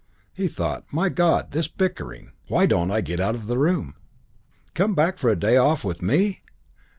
[0.33, 2.31] He thought, "My God, this bickering!
[2.47, 3.93] Why don't I get out of the room?"
[4.73, 6.41] "Come back for a day off with me!